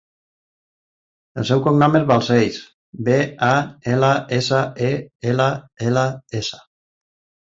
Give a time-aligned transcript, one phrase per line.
[1.41, 2.57] El seu cognom és Balsells:
[3.09, 3.17] be,
[3.49, 3.51] a,
[3.95, 4.91] ela, essa, e,
[5.33, 5.49] ela,
[5.91, 6.07] ela,
[6.41, 6.63] essa.